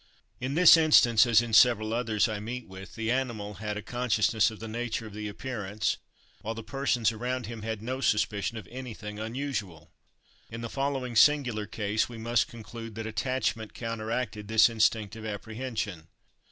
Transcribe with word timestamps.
In 0.39 0.55
this 0.55 0.77
instance, 0.77 1.27
as 1.27 1.43
in 1.43 1.53
several 1.53 1.93
others 1.93 2.27
I 2.27 2.39
meet 2.39 2.65
with, 2.67 2.95
the 2.95 3.11
animal 3.11 3.53
had 3.61 3.77
a 3.77 3.83
consciousness 3.83 4.49
of 4.49 4.59
the 4.59 4.67
nature 4.67 5.05
of 5.05 5.13
the 5.13 5.27
appearance, 5.27 5.97
while 6.41 6.55
the 6.55 6.63
persons 6.63 7.11
around 7.11 7.45
him 7.45 7.61
had 7.61 7.83
no 7.83 8.01
suspicion 8.01 8.57
of 8.57 8.67
anything 8.71 9.19
unusual. 9.19 9.91
In 10.49 10.61
the 10.61 10.69
following 10.69 11.15
singular 11.15 11.67
case 11.67 12.09
we 12.09 12.17
must 12.17 12.47
conclude 12.47 12.95
that 12.95 13.05
attachment 13.05 13.75
counteracted 13.75 14.47
this 14.47 14.71
instinctive 14.71 15.23
apprehension. 15.23 16.07